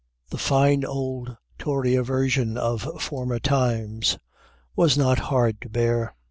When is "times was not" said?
3.37-5.19